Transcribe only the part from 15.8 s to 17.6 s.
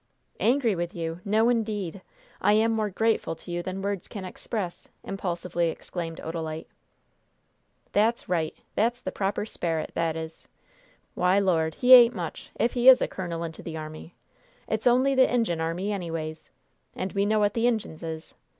anyways! And we know what